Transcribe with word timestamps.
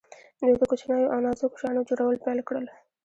دوی 0.39 0.53
د 0.59 0.63
کوچنیو 0.69 1.11
او 1.13 1.19
نازکو 1.25 1.59
شیانو 1.61 1.87
جوړول 1.89 2.15
پیل 2.25 2.39
کړل. 2.47 2.65